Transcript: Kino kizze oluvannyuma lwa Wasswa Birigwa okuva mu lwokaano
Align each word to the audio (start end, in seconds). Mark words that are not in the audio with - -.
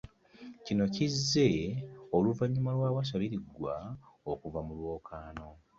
Kino 0.65 0.83
kizze 0.93 1.49
oluvannyuma 2.15 2.71
lwa 2.77 2.89
Wasswa 2.95 3.17
Birigwa 3.21 3.73
okuva 4.31 4.59
mu 4.67 4.73
lwokaano 4.77 5.49